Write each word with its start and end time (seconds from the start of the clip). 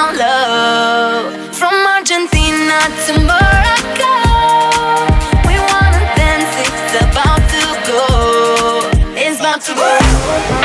down 0.00 0.16
low. 0.16 1.52
From 1.52 1.74
Argentina 1.86 2.78
to 3.06 3.12
Morocco, 3.30 4.14
we 5.46 5.56
wanna 5.68 6.02
dance. 6.16 6.52
It's 6.66 6.92
about 7.04 7.42
to 7.54 7.64
go. 7.90 8.04
It's 9.14 9.40
about 9.40 9.60
to 9.62 9.74
go. 9.74 10.59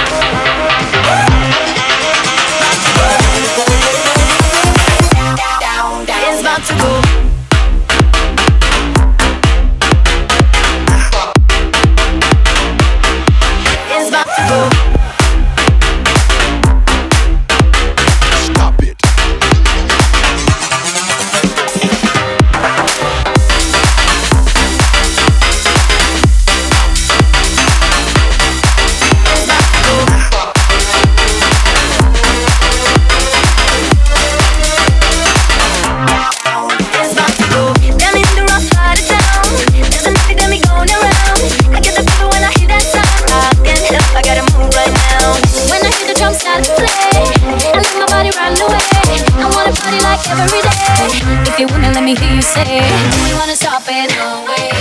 Like 50.16 50.40
every 50.40 50.62
day. 50.62 51.50
If 51.50 51.60
you 51.60 51.68
wanna, 51.68 51.92
let 51.92 52.04
me 52.04 52.16
hear 52.16 52.34
you 52.34 52.42
say. 52.42 52.64
Do 52.64 53.18
We 53.24 53.34
wanna 53.34 53.56
stop 53.56 53.84
it, 53.88 54.10
no 54.16 54.46
way. 54.48 54.72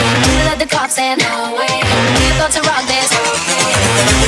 Let 0.47 0.59
the 0.59 0.67
cops 0.67 0.99
in, 0.99 1.19
no 1.19 1.55
way. 1.59 1.75
We're 2.17 2.35
about 2.37 2.53
to 2.53 2.61
rock 2.63 2.85
this. 2.87 3.11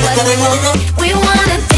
What 0.03 0.15
do 0.19 0.23
we 0.27 0.37
want? 0.43 0.61
We 1.01 1.15
wanna 1.15 1.76